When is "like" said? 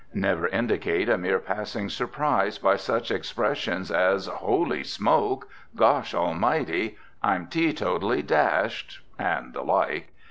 9.61-10.07